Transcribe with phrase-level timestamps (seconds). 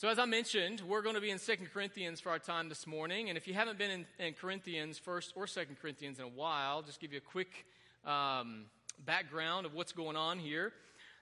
[0.00, 2.86] So, as I mentioned, we're going to be in Second Corinthians for our time this
[2.86, 3.28] morning.
[3.28, 6.76] And if you haven't been in, in Corinthians, First or Second Corinthians in a while,
[6.76, 7.66] I'll just give you a quick
[8.06, 8.64] um,
[9.04, 10.72] background of what's going on here.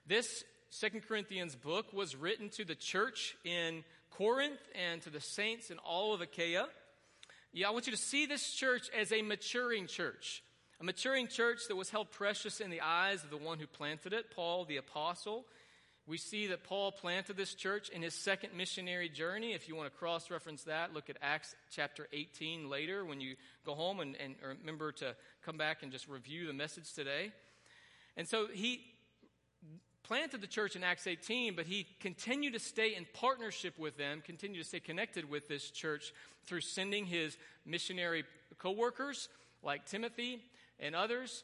[0.07, 5.71] This Second Corinthians book was written to the church in Corinth and to the saints
[5.71, 6.67] in all of Achaia.
[7.51, 10.41] Yeah, I want you to see this church as a maturing church.
[10.79, 14.13] A maturing church that was held precious in the eyes of the one who planted
[14.13, 15.43] it, Paul the apostle.
[16.09, 19.53] We see that Paul planted this church in his second missionary journey.
[19.53, 23.35] If you want to cross reference that, look at Acts chapter 18 later when you
[23.63, 27.31] go home and, and remember to come back and just review the message today.
[28.17, 28.81] And so he
[30.01, 34.23] planted the church in Acts 18, but he continued to stay in partnership with them,
[34.25, 36.11] continued to stay connected with this church
[36.47, 38.23] through sending his missionary
[38.57, 39.29] co workers
[39.61, 40.41] like Timothy
[40.79, 41.43] and others,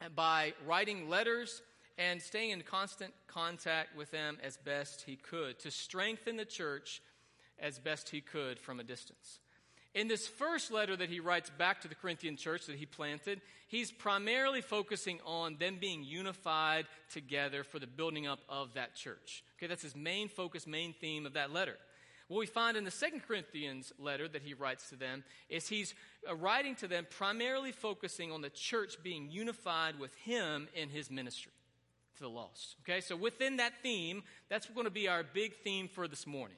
[0.00, 1.62] and by writing letters
[1.98, 7.00] and staying in constant contact with them as best he could to strengthen the church
[7.58, 9.38] as best he could from a distance.
[9.94, 13.40] In this first letter that he writes back to the Corinthian church that he planted,
[13.68, 19.44] he's primarily focusing on them being unified together for the building up of that church.
[19.56, 21.76] Okay, that's his main focus, main theme of that letter.
[22.26, 25.94] What we find in the Second Corinthians letter that he writes to them is he's
[26.28, 31.08] uh, writing to them primarily focusing on the church being unified with him in his
[31.10, 31.52] ministry
[32.16, 32.76] to the lost.
[32.82, 36.56] Okay, so within that theme, that's going to be our big theme for this morning.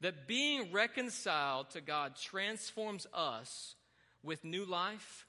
[0.00, 3.74] That being reconciled to God transforms us
[4.22, 5.26] with new life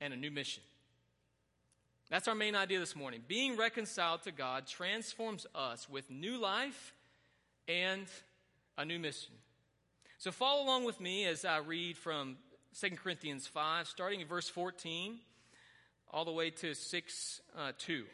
[0.00, 0.62] and a new mission.
[2.10, 3.22] That's our main idea this morning.
[3.26, 6.94] Being reconciled to God transforms us with new life
[7.66, 8.06] and
[8.76, 9.32] a new mission.
[10.18, 12.36] So follow along with me as I read from
[12.78, 15.18] 2 Corinthians 5, starting in verse 14,
[16.12, 18.04] all the way to 6 uh, 2.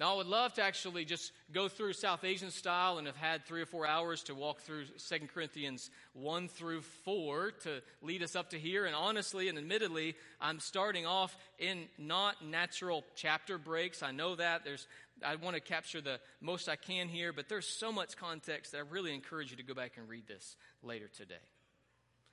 [0.00, 3.46] Now, I would love to actually just go through South Asian style and have had
[3.46, 8.34] three or four hours to walk through 2 Corinthians 1 through 4 to lead us
[8.34, 8.86] up to here.
[8.86, 14.02] And honestly and admittedly, I'm starting off in not natural chapter breaks.
[14.02, 14.64] I know that.
[14.64, 14.88] There's,
[15.24, 18.78] I want to capture the most I can here, but there's so much context that
[18.78, 21.34] I really encourage you to go back and read this later today.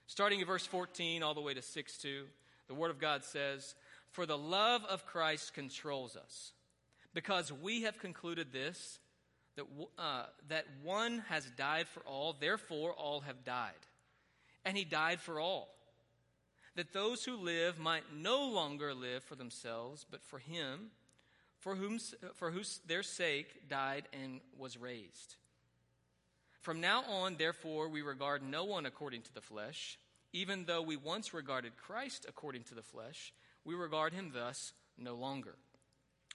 [0.07, 2.23] Starting at verse 14 all the way to 6 2,
[2.67, 3.75] the Word of God says,
[4.09, 6.53] For the love of Christ controls us
[7.13, 8.99] because we have concluded this
[9.55, 9.65] that,
[9.97, 13.73] uh, that one has died for all, therefore all have died.
[14.63, 15.69] And he died for all.
[16.75, 20.91] That those who live might no longer live for themselves, but for him,
[21.59, 21.99] for whom
[22.35, 25.35] for whose their sake died and was raised.
[26.61, 29.97] From now on, therefore, we regard no one according to the flesh.
[30.31, 33.33] Even though we once regarded Christ according to the flesh,
[33.65, 35.55] we regard him thus no longer.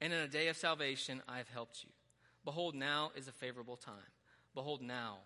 [0.00, 1.90] and in a day of salvation I have helped you.
[2.44, 3.94] Behold, now is a favorable time.
[4.54, 5.18] Behold, now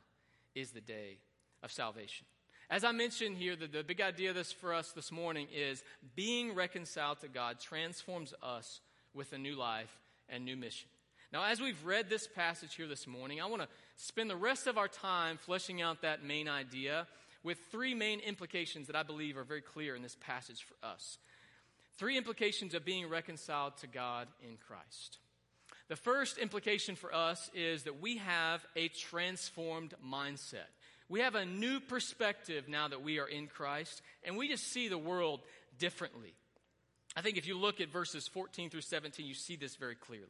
[0.54, 1.18] is the day
[1.62, 2.26] of salvation.
[2.68, 5.84] As I mentioned here, the, the big idea this for us this morning is
[6.16, 8.80] being reconciled to God transforms us
[9.14, 10.88] with a new life and new mission.
[11.32, 14.66] Now, as we've read this passage here this morning, I want to spend the rest
[14.66, 17.06] of our time fleshing out that main idea
[17.42, 21.18] with three main implications that I believe are very clear in this passage for us.
[21.98, 25.18] Three implications of being reconciled to God in Christ.
[25.88, 30.68] The first implication for us is that we have a transformed mindset.
[31.08, 34.88] We have a new perspective now that we are in Christ, and we just see
[34.88, 35.40] the world
[35.78, 36.34] differently.
[37.16, 40.26] I think if you look at verses 14 through 17, you see this very clearly.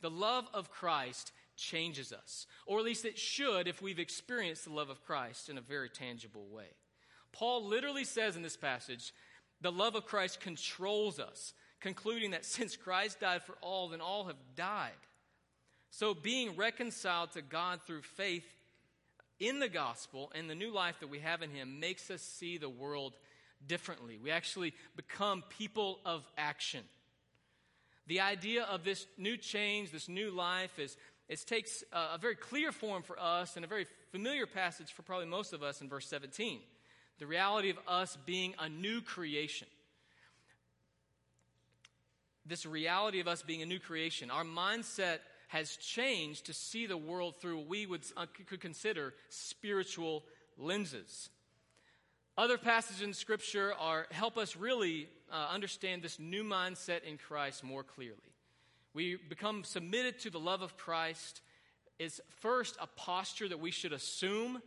[0.00, 4.72] The love of Christ changes us, or at least it should if we've experienced the
[4.72, 6.68] love of Christ in a very tangible way.
[7.32, 9.12] Paul literally says in this passage
[9.60, 14.24] the love of Christ controls us, concluding that since Christ died for all, then all
[14.24, 14.92] have died.
[15.90, 18.46] So being reconciled to God through faith
[19.38, 22.58] in the gospel and the new life that we have in Him makes us see
[22.58, 23.14] the world
[23.66, 24.18] differently.
[24.22, 26.84] We actually become people of action.
[28.06, 30.96] The idea of this new change, this new life, is
[31.28, 35.02] it takes a, a very clear form for us and a very familiar passage for
[35.02, 36.60] probably most of us in verse 17.
[37.20, 39.68] The reality of us being a new creation.
[42.46, 45.18] This reality of us being a new creation, our mindset
[45.48, 50.24] has changed to see the world through what we would uh, could consider spiritual
[50.56, 51.28] lenses.
[52.38, 57.62] Other passages in Scripture are help us really uh, understand this new mindset in Christ
[57.62, 58.16] more clearly.
[58.94, 61.42] We become submitted to the love of Christ
[61.98, 64.62] is first a posture that we should assume,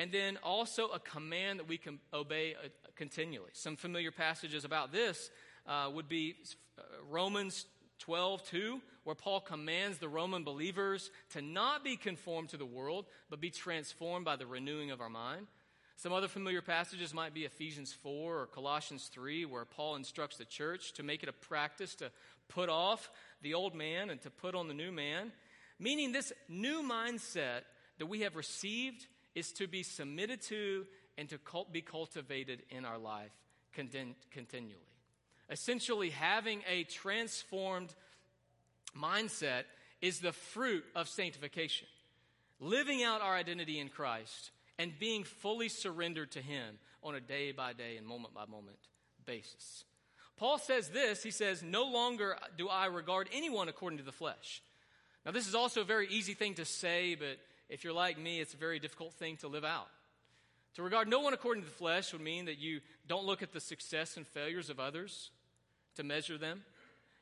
[0.00, 3.50] and then also a command that we can obey uh, continually.
[3.52, 5.30] Some familiar passages about this
[5.66, 6.36] uh, would be
[6.78, 7.66] uh, Romans
[7.98, 13.04] 12, 2, where Paul commands the Roman believers to not be conformed to the world,
[13.28, 15.46] but be transformed by the renewing of our mind.
[15.96, 20.46] Some other familiar passages might be Ephesians 4 or Colossians 3, where Paul instructs the
[20.46, 22.10] church to make it a practice to
[22.48, 23.10] put off
[23.42, 25.30] the old man and to put on the new man.
[25.78, 27.64] Meaning, this new mindset
[27.98, 30.86] that we have received is to be submitted to
[31.16, 31.38] and to
[31.70, 33.32] be cultivated in our life
[33.72, 34.76] continually.
[35.50, 37.94] Essentially, having a transformed
[38.96, 39.64] mindset
[40.00, 41.88] is the fruit of sanctification.
[42.60, 47.52] Living out our identity in Christ and being fully surrendered to Him on a day
[47.52, 48.78] by day and moment by moment
[49.26, 49.84] basis.
[50.36, 54.62] Paul says this he says, No longer do I regard anyone according to the flesh.
[55.24, 57.38] Now, this is also a very easy thing to say, but
[57.70, 59.88] if you're like me, it's a very difficult thing to live out.
[60.74, 63.52] To regard no one according to the flesh would mean that you don't look at
[63.52, 65.30] the success and failures of others,
[65.96, 66.62] to measure them.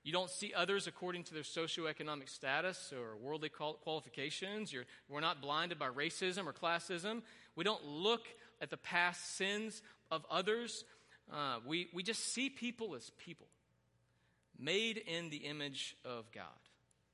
[0.04, 4.72] You don't see others according to their socioeconomic status or worldly qualifications.
[4.72, 7.22] You're, we're not blinded by racism or classism.
[7.56, 8.22] We don't look
[8.60, 10.84] at the past sins of others.
[11.30, 13.46] Uh, we, we just see people as people,
[14.58, 16.44] made in the image of God.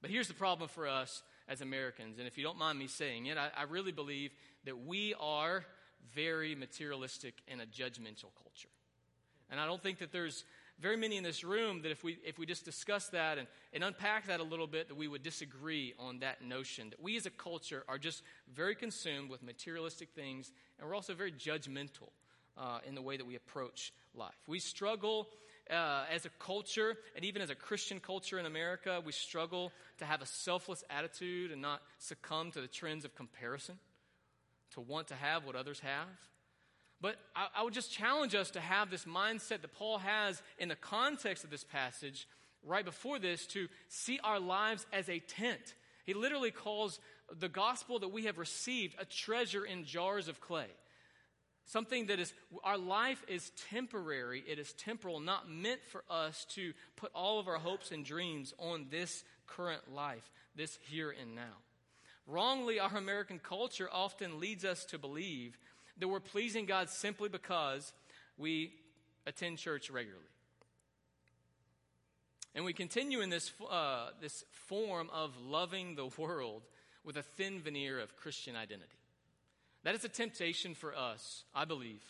[0.00, 3.26] But here's the problem for us as Americans, and if you don't mind me saying
[3.26, 4.30] it, I, I really believe
[4.64, 5.64] that we are
[6.14, 8.68] very materialistic and a judgmental culture.
[9.50, 10.44] And I don't think that there's
[10.80, 13.84] very many in this room that if we, if we just discuss that and, and
[13.84, 16.90] unpack that a little bit, that we would disagree on that notion.
[16.90, 21.14] That we as a culture are just very consumed with materialistic things, and we're also
[21.14, 22.10] very judgmental
[22.56, 24.34] uh, in the way that we approach life.
[24.48, 25.28] We struggle
[25.70, 30.04] uh, as a culture, and even as a Christian culture in America, we struggle to
[30.04, 33.78] have a selfless attitude and not succumb to the trends of comparison,
[34.72, 36.08] to want to have what others have.
[37.00, 40.68] But I, I, would just challenge us to have this mindset that Paul has in
[40.68, 42.26] the context of this passage
[42.62, 45.74] right before this to see our lives as a tent.
[46.04, 47.00] He literally calls
[47.38, 50.68] the gospel that we have received a treasure in jars of clay.
[51.66, 52.32] Something that is,
[52.62, 57.48] our life is temporary, it is temporal, not meant for us to put all of
[57.48, 61.56] our hopes and dreams on this current life, this here and now.
[62.26, 65.58] Wrongly, our American culture often leads us to believe
[65.98, 67.92] that we're pleasing God simply because
[68.36, 68.72] we
[69.26, 70.24] attend church regularly.
[72.54, 76.62] And we continue in this, uh, this form of loving the world
[77.04, 78.96] with a thin veneer of Christian identity.
[79.84, 82.02] That is a temptation for us, I believe,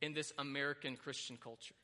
[0.00, 1.74] in this American Christian culture.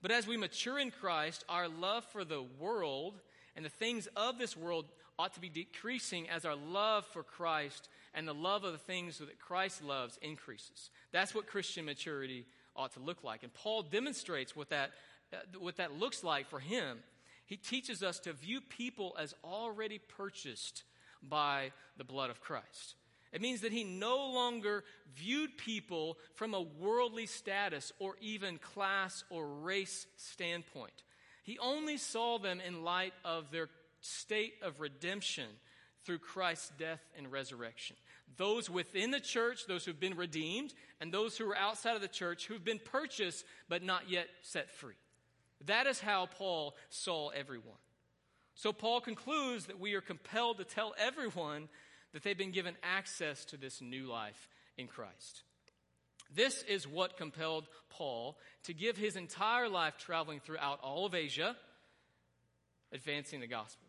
[0.00, 3.20] But as we mature in Christ, our love for the world
[3.56, 4.86] and the things of this world
[5.18, 9.18] ought to be decreasing as our love for Christ and the love of the things
[9.18, 10.90] that Christ loves increases.
[11.12, 13.42] That's what Christian maturity ought to look like.
[13.42, 14.92] And Paul demonstrates what that,
[15.32, 17.00] uh, what that looks like for him.
[17.46, 20.84] He teaches us to view people as already purchased
[21.22, 22.94] by the blood of Christ.
[23.32, 29.24] It means that he no longer viewed people from a worldly status or even class
[29.30, 31.04] or race standpoint.
[31.42, 33.68] He only saw them in light of their
[34.00, 35.48] state of redemption
[36.04, 37.96] through Christ's death and resurrection.
[38.36, 42.08] Those within the church, those who've been redeemed, and those who are outside of the
[42.08, 44.94] church who've been purchased but not yet set free.
[45.66, 47.76] That is how Paul saw everyone.
[48.54, 51.68] So Paul concludes that we are compelled to tell everyone
[52.12, 55.42] that they've been given access to this new life in Christ.
[56.34, 61.56] This is what compelled Paul to give his entire life traveling throughout all of Asia,
[62.92, 63.86] advancing the gospel.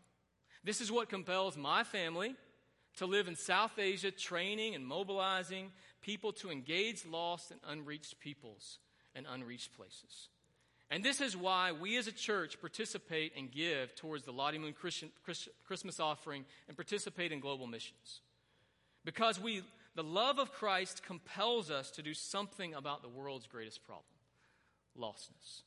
[0.64, 2.34] This is what compels my family
[2.96, 5.72] to live in South Asia, training and mobilizing
[6.02, 8.78] people to engage lost and unreached peoples
[9.14, 10.28] and unreached places.
[10.90, 14.72] And this is why we as a church participate and give towards the Lottie Moon
[14.72, 15.10] Christian,
[15.64, 18.20] Christmas offering and participate in global missions.
[19.04, 19.62] Because we,
[19.94, 24.04] The love of Christ compels us to do something about the world's greatest problem
[24.98, 25.62] lostness.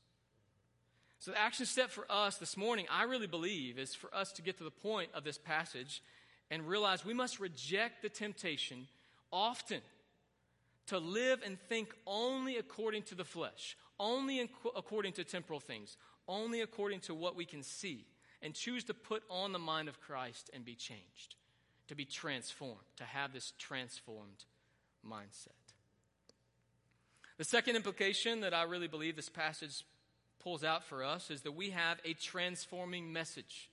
[1.19, 4.41] So, the action step for us this morning, I really believe, is for us to
[4.41, 6.03] get to the point of this passage
[6.51, 8.87] and realize we must reject the temptation
[9.31, 9.81] often
[10.87, 14.39] to live and think only according to the flesh, only
[14.75, 15.97] according to temporal things,
[16.27, 18.05] only according to what we can see,
[18.41, 21.35] and choose to put on the mind of Christ and be changed,
[21.87, 24.45] to be transformed, to have this transformed
[25.07, 25.49] mindset.
[27.37, 29.83] The second implication that I really believe this passage
[30.39, 33.69] pulls out for us is that we have a transforming message.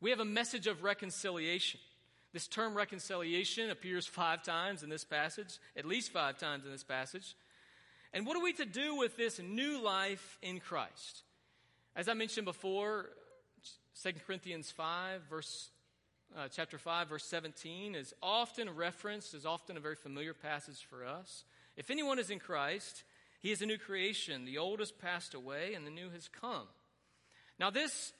[0.00, 1.80] We have a message of reconciliation.
[2.32, 6.84] This term reconciliation appears five times in this passage, at least five times in this
[6.84, 7.34] passage.
[8.14, 11.22] And what are we to do with this new life in Christ?
[11.94, 13.10] As I mentioned before,
[14.02, 15.68] 2 Corinthians 5, verse,
[16.36, 21.04] uh, chapter 5, verse 17 is often referenced, is often a very familiar passage for
[21.04, 21.44] us.
[21.76, 23.04] If anyone is in Christ,
[23.40, 24.46] he is a new creation.
[24.46, 26.66] The old has passed away and the new has come.
[27.58, 28.12] Now, this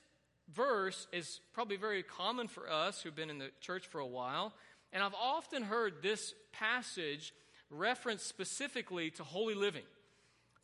[0.55, 4.53] verse is probably very common for us who've been in the church for a while.
[4.91, 7.33] And I've often heard this passage
[7.69, 9.83] referenced specifically to holy living,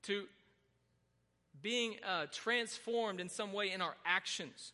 [0.03, 0.25] to
[1.61, 4.71] being uh, transformed in some way in our actions.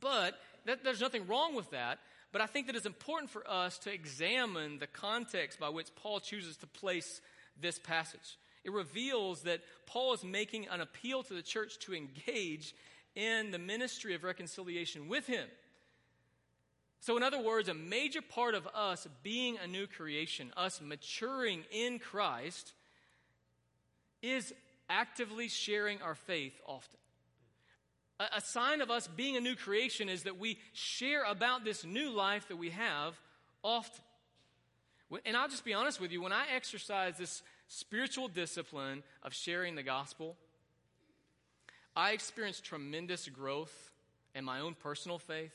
[0.00, 0.34] But
[0.66, 1.98] that, there's nothing wrong with that.
[2.32, 6.20] But I think that it's important for us to examine the context by which Paul
[6.20, 7.20] chooses to place
[7.60, 12.74] this passage it reveals that Paul is making an appeal to the church to engage
[13.16, 15.48] in the ministry of reconciliation with him.
[17.00, 21.64] So, in other words, a major part of us being a new creation, us maturing
[21.70, 22.72] in Christ,
[24.22, 24.52] is
[24.88, 26.98] actively sharing our faith often.
[28.18, 31.84] A, a, sign of us being a new creation is that we share about this
[31.84, 33.14] new life that we have
[33.62, 34.04] often.
[35.24, 39.74] And I'll just be honest with you, when I exercise this spiritual discipline of sharing
[39.74, 40.36] the gospel,
[41.96, 43.90] I experienced tremendous growth
[44.34, 45.54] in my own personal faith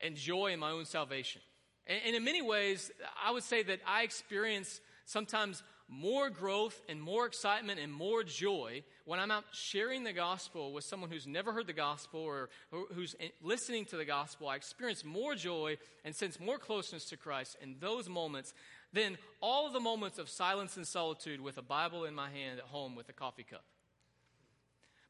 [0.00, 1.40] and joy in my own salvation.
[1.86, 2.90] And, and in many ways,
[3.24, 8.82] I would say that I experience sometimes more growth and more excitement and more joy
[9.04, 12.48] when I'm out sharing the gospel with someone who's never heard the gospel or
[12.92, 14.48] who's listening to the gospel.
[14.48, 18.52] I experience more joy and sense more closeness to Christ in those moments
[18.92, 22.58] than all of the moments of silence and solitude with a Bible in my hand
[22.58, 23.64] at home with a coffee cup.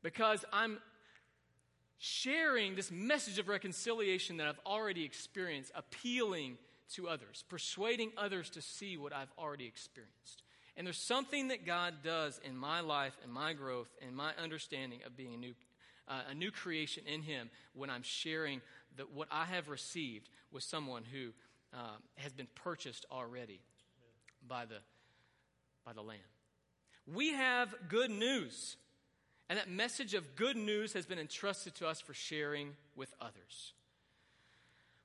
[0.07, 0.79] Because I'm
[1.99, 6.59] sharing this message of reconciliation that I've already experienced, appealing
[6.93, 10.45] to others, persuading others to see what I've already experienced.
[10.77, 15.01] And there's something that God does in my life and my growth and my understanding
[15.05, 15.55] of being a new,
[16.07, 18.61] uh, a new creation in Him when I'm sharing
[18.97, 21.31] the, what I have received with someone who
[21.75, 23.59] uh, has been purchased already
[24.47, 24.79] by the,
[25.85, 26.19] by the Lamb.
[27.13, 28.77] We have good news,
[29.49, 33.73] and that message of good news has been entrusted to us for sharing with others.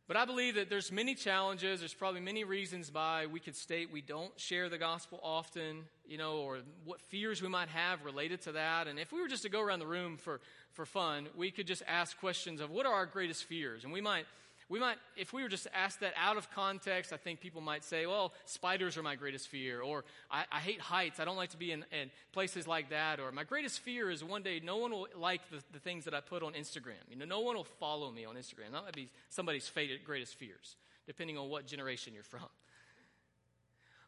[0.07, 1.79] But I believe that there's many challenges.
[1.79, 6.17] There's probably many reasons why we could state we don't share the gospel often, you
[6.17, 8.88] know, or what fears we might have related to that.
[8.88, 10.41] And if we were just to go around the room for,
[10.74, 13.86] for fun, we could just ask questions of what are our greatest fears?
[13.86, 14.25] And we might
[14.71, 17.83] we might, if we were just asked that out of context, I think people might
[17.83, 21.19] say, well, spiders are my greatest fear, or I, I hate heights.
[21.19, 24.23] I don't like to be in, in, places like that, or my greatest fear is
[24.23, 27.03] one day no one will like the, the things that I put on Instagram.
[27.09, 28.71] You know, no one will follow me on Instagram.
[28.71, 29.69] That might be somebody's
[30.05, 32.47] greatest fears, depending on what generation you're from.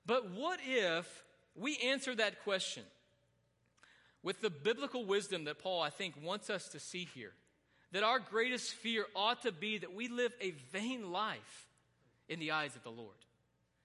[0.05, 1.25] But what if
[1.58, 2.84] we answer that question
[4.24, 7.34] with the biblical wisdom that Paul, I think, wants us to see here?
[7.94, 11.68] That our greatest fear ought to be that we live a vain life
[12.28, 13.16] in the eyes of the Lord.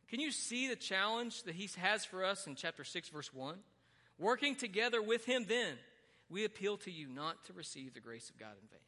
[0.08, 3.56] Can you see the challenge that he has for us in chapter 6, verse 1?
[4.18, 5.74] Working together with him, then,
[6.30, 8.80] we appeal to you not to receive the grace of God in vain.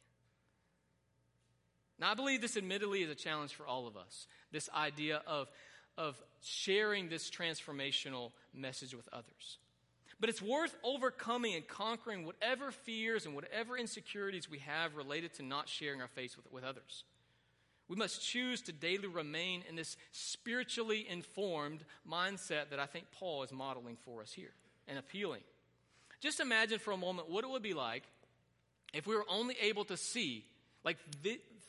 [1.99, 5.49] Now, I believe this admittedly is a challenge for all of us this idea of,
[5.97, 9.59] of sharing this transformational message with others.
[10.21, 15.43] But it's worth overcoming and conquering whatever fears and whatever insecurities we have related to
[15.43, 17.03] not sharing our faith with, with others.
[17.87, 23.41] We must choose to daily remain in this spiritually informed mindset that I think Paul
[23.41, 24.53] is modeling for us here
[24.87, 25.41] and appealing.
[26.21, 28.03] Just imagine for a moment what it would be like
[28.93, 30.45] if we were only able to see,
[30.83, 30.97] like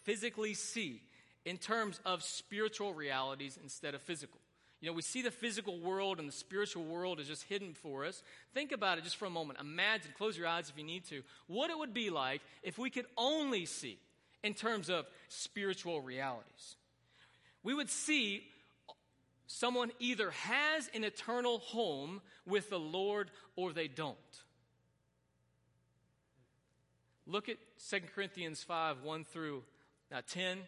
[0.04, 1.00] physically see,
[1.47, 4.41] in terms of spiritual realities instead of physical.
[4.82, 8.04] You know, we see the physical world and the spiritual world is just hidden for
[8.04, 8.20] us.
[8.52, 9.60] Think about it just for a moment.
[9.60, 12.90] Imagine, close your eyes if you need to, what it would be like if we
[12.90, 13.96] could only see
[14.42, 16.74] in terms of spiritual realities.
[17.62, 18.42] We would see
[19.46, 24.16] someone either has an eternal home with the Lord or they don't.
[27.24, 27.58] Look at
[27.88, 29.62] 2 Corinthians 5 1 through
[30.12, 30.58] uh, 10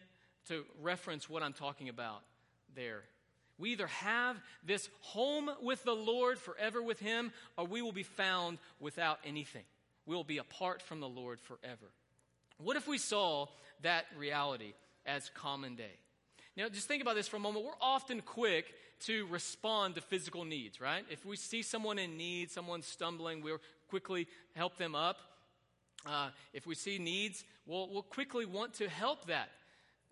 [0.46, 2.22] to reference what I'm talking about
[2.76, 3.02] there.
[3.58, 8.02] We either have this home with the Lord forever with Him, or we will be
[8.02, 9.64] found without anything.
[10.06, 11.90] We will be apart from the Lord forever.
[12.58, 13.46] What if we saw
[13.82, 14.74] that reality
[15.06, 15.98] as common day?
[16.56, 17.64] Now, just think about this for a moment.
[17.64, 18.74] We're often quick
[19.06, 21.04] to respond to physical needs, right?
[21.10, 25.18] If we see someone in need, someone stumbling, we'll quickly help them up.
[26.06, 29.48] Uh, if we see needs, we'll, we'll quickly want to help that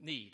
[0.00, 0.32] need.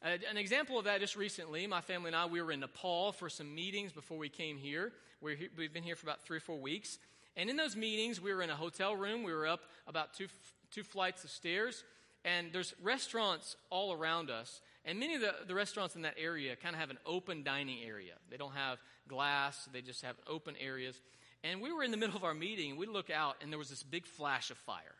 [0.00, 3.10] Uh, an example of that just recently, my family and I, we were in Nepal
[3.10, 4.92] for some meetings before we came here.
[5.20, 6.98] we have been here for about three or four weeks.
[7.36, 9.24] And in those meetings, we were in a hotel room.
[9.24, 10.28] We were up about two,
[10.70, 11.82] two flights of stairs.
[12.24, 14.60] And there's restaurants all around us.
[14.84, 17.78] And many of the, the restaurants in that area kind of have an open dining
[17.84, 18.14] area.
[18.30, 18.78] They don't have
[19.08, 21.00] glass, they just have open areas.
[21.42, 22.76] And we were in the middle of our meeting.
[22.76, 24.94] We look out, and there was this big flash of fire.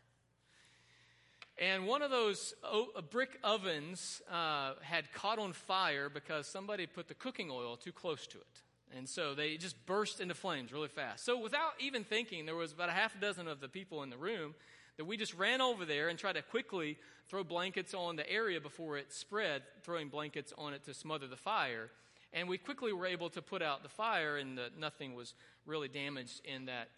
[1.60, 7.08] And one of those uh, brick ovens uh, had caught on fire because somebody put
[7.08, 8.62] the cooking oil too close to it.
[8.96, 11.24] And so they just burst into flames really fast.
[11.24, 14.10] So without even thinking, there was about a half a dozen of the people in
[14.10, 14.54] the room
[14.96, 16.96] that we just ran over there and tried to quickly
[17.28, 21.36] throw blankets on the area before it spread, throwing blankets on it to smother the
[21.36, 21.90] fire.
[22.32, 25.34] And we quickly were able to put out the fire, and the, nothing was
[25.66, 26.88] really damaged in that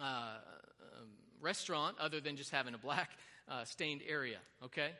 [0.00, 0.36] uh,
[0.98, 1.08] um,
[1.40, 3.10] restaurant other than just having a black
[3.50, 4.90] uh, stained area, okay?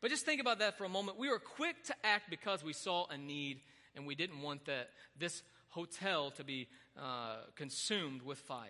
[0.00, 1.18] But just think about that for a moment.
[1.18, 3.60] We were quick to act because we saw a need
[3.94, 6.68] and we didn't want that, this hotel to be
[7.00, 8.68] uh, consumed with fire.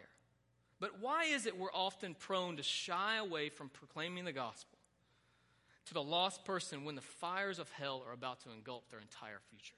[0.81, 4.79] But why is it we're often prone to shy away from proclaiming the gospel
[5.87, 9.41] to the lost person when the fires of hell are about to engulf their entire
[9.49, 9.75] future?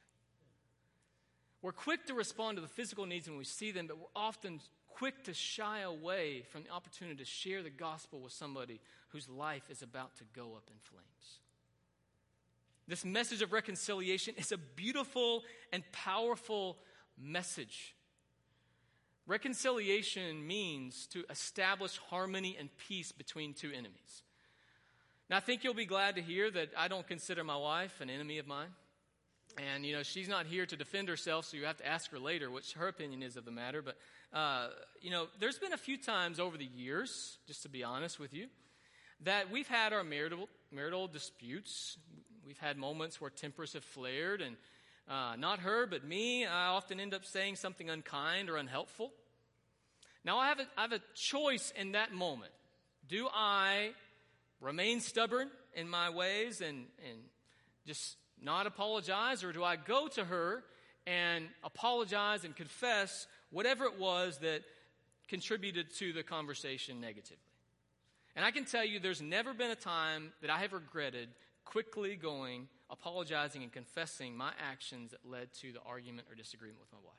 [1.63, 4.61] We're quick to respond to the physical needs when we see them, but we're often
[4.95, 9.71] quick to shy away from the opportunity to share the gospel with somebody whose life
[9.71, 11.39] is about to go up in flames.
[12.87, 16.79] This message of reconciliation is a beautiful and powerful
[17.19, 17.95] message.
[19.27, 24.23] Reconciliation means to establish harmony and peace between two enemies.
[25.31, 28.11] Now, I think you'll be glad to hear that I don't consider my wife an
[28.11, 28.69] enemy of mine.
[29.57, 32.19] And, you know, she's not here to defend herself, so you have to ask her
[32.19, 33.83] later what her opinion is of the matter.
[33.83, 33.97] But,
[34.37, 34.69] uh,
[35.01, 38.35] you know, there's been a few times over the years, just to be honest with
[38.35, 38.49] you,
[39.21, 41.97] that we've had our marital, marital disputes.
[42.45, 44.57] We've had moments where tempers have flared, and
[45.09, 49.13] uh, not her, but me, I often end up saying something unkind or unhelpful.
[50.25, 52.53] Now, I have, a, I have a choice in that moment.
[53.07, 53.91] Do I
[54.61, 57.19] remain stubborn in my ways and, and
[57.87, 60.63] just not apologize, or do I go to her
[61.07, 64.63] and apologize and confess whatever it was that
[65.29, 67.39] contributed to the conversation negatively?
[68.37, 71.29] And I can tell you, there's never been a time that I have regretted
[71.65, 76.93] quickly going, apologizing, and confessing my actions that led to the argument or disagreement with
[76.93, 77.15] my wife.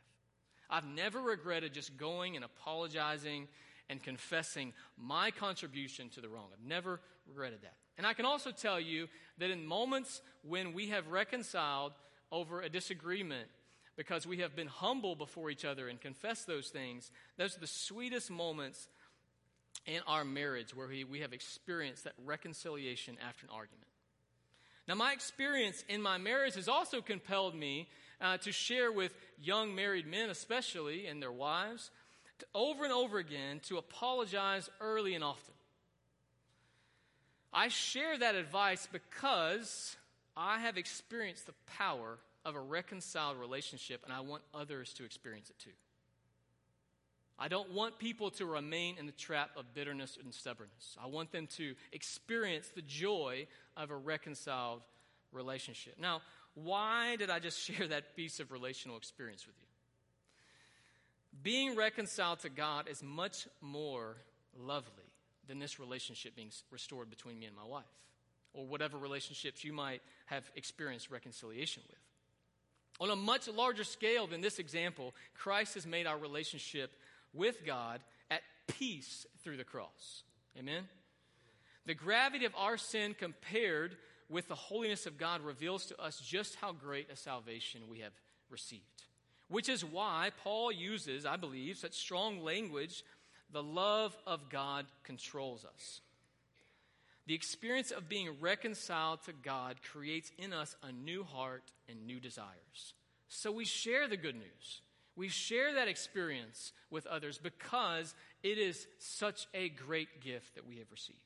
[0.70, 3.48] I've never regretted just going and apologizing
[3.90, 6.48] and confessing my contribution to the wrong.
[6.52, 7.74] I've never regretted that.
[7.98, 9.08] And I can also tell you
[9.38, 11.94] that in moments when we have reconciled
[12.32, 13.48] over a disagreement,
[13.96, 17.68] because we have been humble before each other and confessed those things, those are the
[17.68, 18.90] sweetest moments
[19.86, 23.88] in our marriage where we, we have experienced that reconciliation after an argument.
[24.88, 27.88] Now, my experience in my marriage has also compelled me
[28.22, 31.90] uh, to share with young married men, especially, and their wives,
[32.40, 35.55] to, over and over again to apologize early and often.
[37.58, 39.96] I share that advice because
[40.36, 45.50] I have experienced the power of a reconciled relationship and I want others to experience
[45.50, 45.72] it too.
[47.40, 50.98] I don't want people to remain in the trap of bitterness and stubbornness.
[51.02, 54.82] I want them to experience the joy of a reconciled
[55.32, 55.96] relationship.
[56.00, 56.22] Now,
[56.56, 59.68] why did I just share that piece of relational experience with you?
[61.42, 64.18] Being reconciled to God is much more
[64.58, 65.05] lovely
[65.48, 67.84] than this relationship being restored between me and my wife,
[68.54, 72.00] or whatever relationships you might have experienced reconciliation with.
[73.00, 76.92] On a much larger scale than this example, Christ has made our relationship
[77.34, 80.24] with God at peace through the cross.
[80.58, 80.84] Amen?
[81.86, 83.98] The gravity of our sin compared
[84.30, 88.14] with the holiness of God reveals to us just how great a salvation we have
[88.50, 88.84] received.
[89.50, 93.04] Which is why Paul uses, I believe, such strong language
[93.56, 96.02] the love of God controls us.
[97.26, 102.20] The experience of being reconciled to God creates in us a new heart and new
[102.20, 102.94] desires.
[103.30, 104.82] So we share the good news.
[105.16, 108.14] We share that experience with others because
[108.44, 111.20] it is such a great gift that we have received.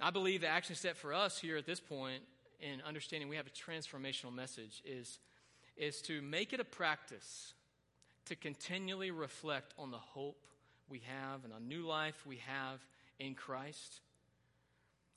[0.00, 2.22] I believe the action step for us here at this point
[2.62, 5.18] in understanding we have a transformational message is,
[5.76, 7.52] is to make it a practice
[8.26, 10.46] to continually reflect on the hope
[10.88, 12.80] we have and a new life we have
[13.18, 14.00] in Christ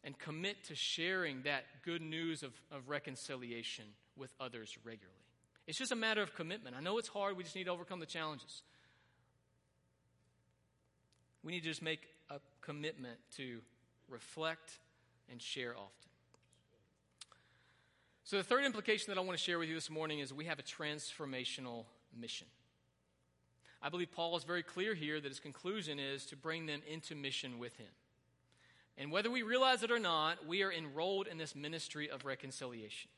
[0.03, 5.15] and commit to sharing that good news of, of reconciliation with others regularly.
[5.67, 6.75] It's just a matter of commitment.
[6.75, 8.63] I know it's hard, we just need to overcome the challenges.
[11.43, 13.59] We need to just make a commitment to
[14.09, 14.79] reflect
[15.31, 16.09] and share often.
[18.23, 20.45] So, the third implication that I want to share with you this morning is we
[20.45, 21.85] have a transformational
[22.19, 22.47] mission.
[23.81, 27.15] I believe Paul is very clear here that his conclusion is to bring them into
[27.15, 27.87] mission with him.
[28.97, 33.09] And whether we realize it or not, we are enrolled in this ministry of reconciliation.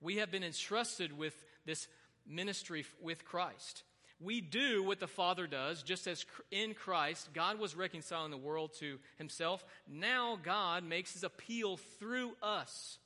[0.00, 1.34] We have been entrusted with
[1.66, 1.86] this
[2.26, 3.82] ministry with Christ.
[4.20, 8.72] We do what the Father does, just as in Christ God was reconciling the world
[8.80, 9.64] to himself.
[9.86, 12.98] Now God makes his appeal through us.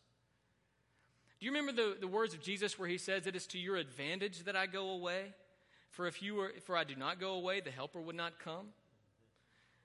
[1.39, 3.77] Do you remember the, the words of Jesus where he says, It is to your
[3.77, 5.35] advantage that I go away?
[5.93, 8.69] For if you were, for I do not go away, the helper would not come.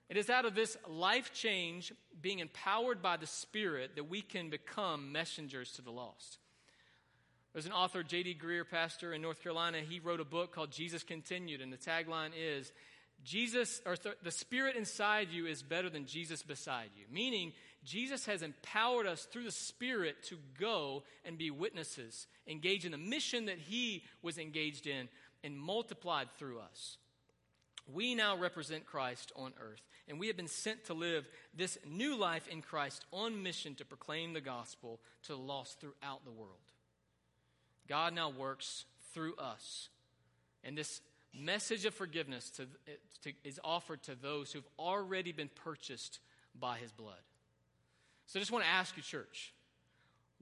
[0.09, 1.91] It is out of this life change,
[2.21, 6.39] being empowered by the Spirit, that we can become messengers to the lost.
[7.51, 8.37] There's an author, J.D.
[8.41, 9.79] Greear, pastor in North Carolina.
[9.79, 12.71] He wrote a book called Jesus Continued, and the tagline is
[13.23, 17.05] Jesus, or th- the Spirit inside you is better than Jesus beside you.
[17.11, 17.51] Meaning,
[17.83, 22.97] Jesus has empowered us through the Spirit to go and be witnesses, engage in the
[22.97, 25.09] mission that He was engaged in,
[25.43, 26.97] and multiplied through us.
[27.93, 32.17] We now represent Christ on earth, and we have been sent to live this new
[32.17, 36.57] life in Christ on mission to proclaim the gospel to the lost throughout the world.
[37.87, 39.87] God now works through us,
[40.63, 41.01] and this
[41.33, 42.67] message of forgiveness to,
[43.23, 46.19] to, is offered to those who've already been purchased
[46.59, 47.15] by his blood.
[48.25, 49.53] So I just want to ask you, church,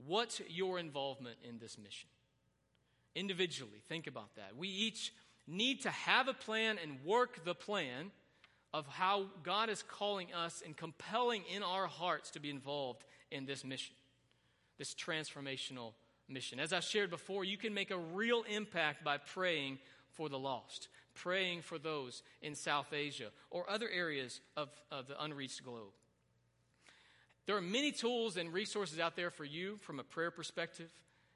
[0.08, 2.10] what's your involvement in this mission?
[3.16, 4.58] Individually, think about that.
[4.58, 5.14] We each
[5.48, 8.12] need to have a plan and work the plan
[8.74, 13.46] of how God is calling us and compelling in our hearts to be involved in
[13.46, 13.96] this mission,
[14.78, 15.94] this transformational
[16.28, 16.60] mission.
[16.60, 19.80] As I shared before, you can make a real impact by praying
[20.12, 25.24] for the lost, praying for those in South Asia or other areas of, of the
[25.24, 25.94] unreached globe.
[27.46, 30.90] There are many tools and resources out there for you from a prayer perspective.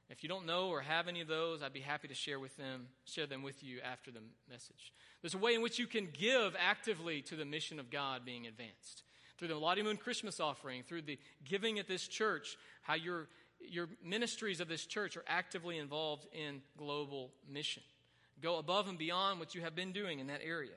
[0.10, 2.58] If you don't know or have any of those, I'd be happy to share with
[2.58, 4.92] them, share them with you after the message.
[5.22, 8.48] There's a way in which you can give actively to the mission of God being
[8.48, 9.04] advanced.
[9.38, 13.28] Through the Lottie Moon Christmas offering, through the giving at this church, how your,
[13.62, 17.84] your ministries of this church are actively involved in global mission.
[18.42, 20.72] Go above and beyond what you have been doing in that area.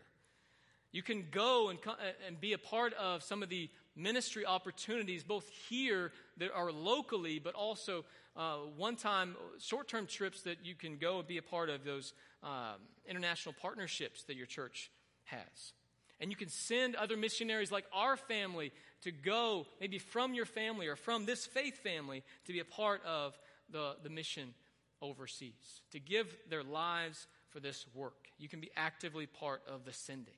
[0.92, 1.78] You can go and,
[2.26, 7.38] and be a part of some of the ministry opportunities, both here that are locally,
[7.38, 8.04] but also
[8.36, 11.84] uh, one time, short term trips that you can go and be a part of
[11.84, 14.90] those um, international partnerships that your church
[15.24, 15.74] has.
[16.20, 20.86] And you can send other missionaries like our family to go, maybe from your family
[20.86, 23.36] or from this faith family, to be a part of
[23.70, 24.54] the, the mission
[25.00, 28.28] overseas, to give their lives for this work.
[28.38, 30.34] You can be actively part of the sending.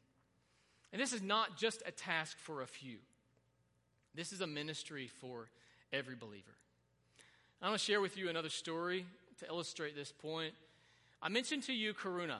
[0.92, 2.98] And this is not just a task for a few,
[4.14, 5.48] this is a ministry for
[5.92, 6.55] every believer.
[7.61, 9.07] I want to share with you another story
[9.40, 10.55] to illustrate this point.
[11.20, 12.38] I mentioned to you Karuna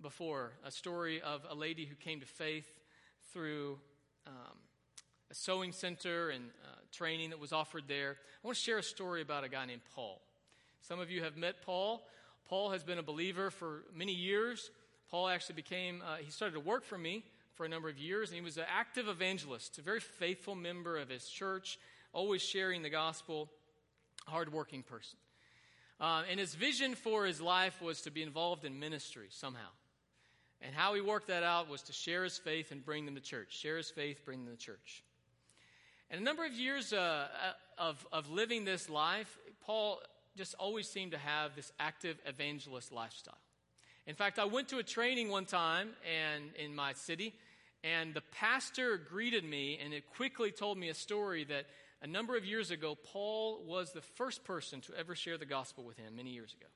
[0.00, 2.68] before, a story of a lady who came to faith
[3.32, 3.78] through
[4.26, 4.58] um,
[5.30, 8.16] a sewing center and uh, training that was offered there.
[8.42, 10.20] I want to share a story about a guy named Paul.
[10.82, 12.06] Some of you have met Paul.
[12.48, 14.70] Paul has been a believer for many years.
[15.10, 17.24] Paul actually became, uh, he started to work for me
[17.62, 20.98] for a number of years, and he was an active evangelist, a very faithful member
[20.98, 21.78] of his church,
[22.12, 23.48] always sharing the gospel
[24.26, 25.16] hardworking person.
[26.00, 29.68] Uh, and his vision for his life was to be involved in ministry somehow.
[30.60, 33.20] And how he worked that out was to share his faith and bring them to
[33.20, 33.56] church.
[33.56, 35.04] Share his faith, bring them to church.
[36.10, 40.00] And a number of years uh, uh, of, of living this life, Paul
[40.36, 43.38] just always seemed to have this active evangelist lifestyle.
[44.04, 47.34] In fact, I went to a training one time and in my city,
[47.84, 51.66] and the pastor greeted me and it quickly told me a story that
[52.02, 55.84] a number of years ago, Paul was the first person to ever share the gospel
[55.84, 56.66] with him many years ago.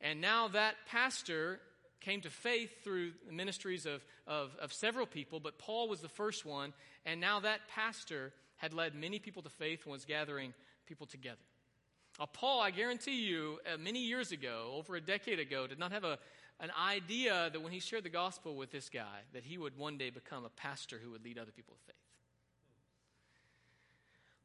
[0.00, 1.60] And now that pastor
[2.00, 6.08] came to faith through the ministries of, of, of, several people, but Paul was the
[6.08, 6.72] first one.
[7.06, 10.52] And now that pastor had led many people to faith and was gathering
[10.86, 11.38] people together.
[12.20, 15.92] Uh, Paul, I guarantee you, uh, many years ago, over a decade ago, did not
[15.92, 16.18] have a,
[16.60, 19.98] an idea that when he shared the gospel with this guy, that he would one
[19.98, 21.96] day become a pastor who would lead other people to faith.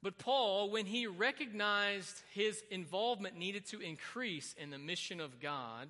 [0.01, 5.89] But Paul, when he recognized his involvement needed to increase in the mission of God,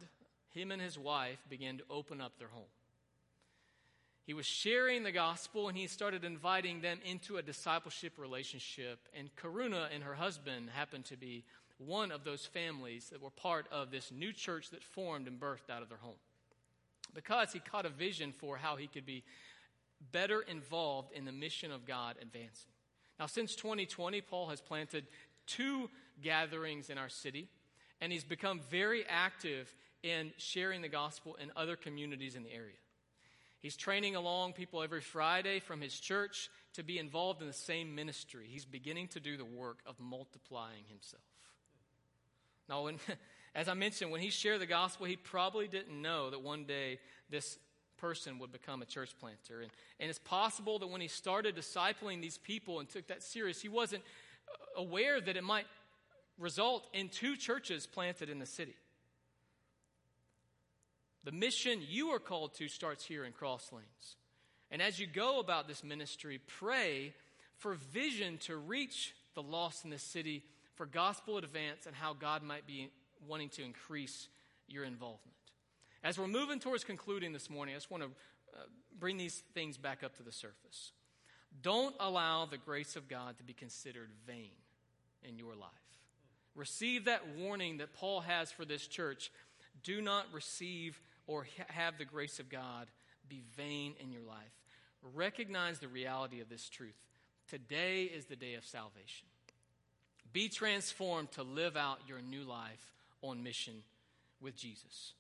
[0.49, 2.63] him and his wife began to open up their home.
[4.25, 8.99] He was sharing the gospel and he started inviting them into a discipleship relationship.
[9.17, 11.43] And Karuna and her husband happened to be
[11.80, 15.70] one of those families that were part of this new church that formed and birthed
[15.72, 16.20] out of their home.
[17.13, 19.24] Because he caught a vision for how he could be
[20.12, 22.72] better involved in the mission of God advancing.
[23.20, 25.06] Now, since 2020, Paul has planted
[25.48, 25.89] two
[26.22, 27.48] gatherings in our city,
[28.00, 32.76] and he's become very active in sharing the gospel in other communities in the area.
[33.60, 37.94] He's training along people every Friday from his church to be involved in the same
[37.94, 38.48] ministry.
[38.50, 41.24] He's beginning to do the work of multiplying himself.
[42.69, 42.99] Now, when,
[43.55, 46.99] as I mentioned, when he shared the gospel, he probably didn't know that one day
[47.29, 47.58] this
[47.97, 49.62] person would become a church planter.
[49.62, 53.62] And, and it's possible that when he started discipling these people and took that serious,
[53.62, 54.03] he wasn't
[54.77, 55.65] aware that it might
[56.38, 58.75] result in two churches planted in the city.
[61.25, 64.15] The mission you are called to starts here in Cross Lanes.
[64.71, 67.13] And as you go about this ministry, pray
[67.58, 70.43] for vision to reach the lost in this city,
[70.80, 72.89] for gospel advance, and how God might be
[73.28, 74.30] wanting to increase
[74.70, 75.36] your involvement.
[76.06, 78.10] As we're moving towards concluding this morning, I just want to
[78.58, 78.62] uh,
[78.98, 80.94] bring these things back up to the surface.
[81.62, 84.52] Don't allow the grace of God to be considered vain
[85.22, 85.70] in your life.
[86.56, 89.34] Receive that warning that Paul has for this church.
[89.84, 92.88] Do not receive or have the grace of God
[93.28, 94.38] be vain in your life.
[95.13, 96.96] Recognize the reality of this truth.
[97.50, 99.28] Today is the day of salvation.
[100.32, 103.74] Be transformed to live out your new life on mission
[104.42, 105.13] with Jesus.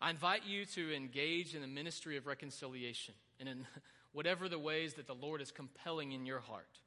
[0.00, 3.66] I invite you to engage in the ministry of reconciliation and in
[4.12, 6.78] whatever the ways that the Lord is compelling in your heart.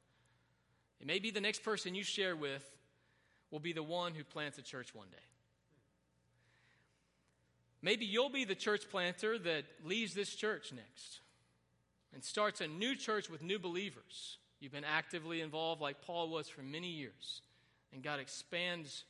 [1.00, 2.64] It may be the next person you share with
[3.50, 5.16] will be the one who plants a church one day.
[7.82, 11.20] Maybe you'll be the church planter that leaves this church next
[12.14, 14.38] and starts a new church with new believers.
[14.58, 17.42] You've been actively involved, like Paul was, for many years.
[17.94, 19.04] And God expands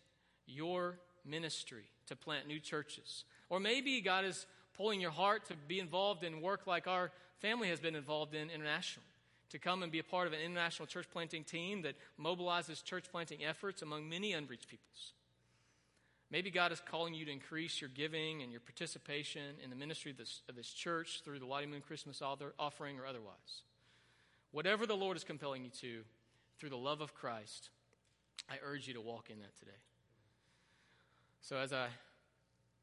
[0.47, 3.25] your ministry to plant new churches.
[3.49, 7.68] Or maybe God is pulling your heart to be involved in work like our family
[7.68, 9.09] has been involved in internationally,
[9.51, 13.07] to come and be a part of an international church planting team that mobilizes church
[13.11, 15.12] planting efforts among many unreached peoples.
[16.31, 20.11] Maybe God is calling you to increase your giving and your participation in the ministry
[20.11, 23.62] of this, of this church through the Lottie Moon Christmas offering or otherwise.
[24.51, 26.03] Whatever the Lord is compelling you to,
[26.59, 27.70] through the love of Christ,
[28.50, 29.76] I urge you to walk in that today.
[31.40, 31.88] So, as I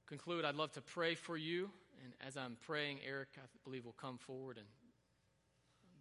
[0.08, 1.70] conclude, I'd love to pray for you.
[2.04, 4.66] And as I'm praying, Eric, I believe, will come forward and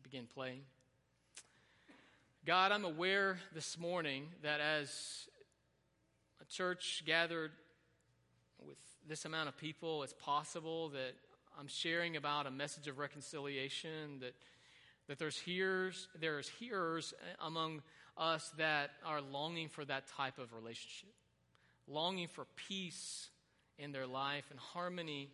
[0.03, 0.63] begin playing.
[2.47, 5.29] God, I'm aware this morning that as
[6.41, 7.53] a church gathered
[8.67, 11.13] with this amount of people, it's possible that
[11.59, 14.35] I'm sharing about a message of reconciliation, that,
[15.07, 17.13] that there's hearers, there's hearers
[17.45, 17.83] among
[18.21, 21.11] us that are longing for that type of relationship,
[21.89, 23.31] longing for peace
[23.79, 25.31] in their life and harmony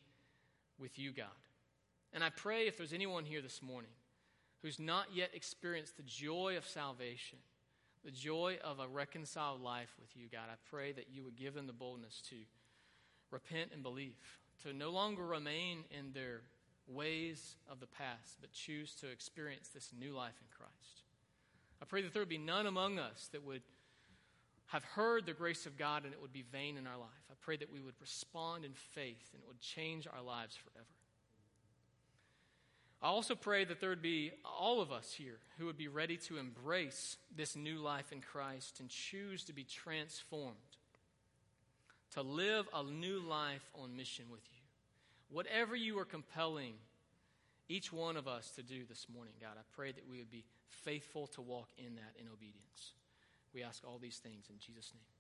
[0.79, 1.27] with you, God.
[2.13, 3.91] And I pray if there's anyone here this morning
[4.63, 7.39] who's not yet experienced the joy of salvation,
[8.05, 11.55] the joy of a reconciled life with you, God, I pray that you would give
[11.55, 12.37] them the boldness to
[13.33, 14.15] repent and believe,
[14.63, 16.43] to no longer remain in their
[16.87, 20.66] ways of the past, but choose to experience this new life in Christ.
[21.81, 23.63] I pray that there would be none among us that would
[24.67, 27.09] have heard the grace of God and it would be vain in our life.
[27.31, 30.87] I pray that we would respond in faith and it would change our lives forever.
[33.03, 36.17] I also pray that there would be all of us here who would be ready
[36.17, 40.57] to embrace this new life in Christ and choose to be transformed,
[42.15, 44.63] to live a new life on mission with you.
[45.29, 46.75] Whatever you are compelling
[47.69, 50.45] each one of us to do this morning, God, I pray that we would be
[50.69, 52.93] faithful to walk in that in obedience.
[53.55, 55.16] We ask all these things in Jesus' name.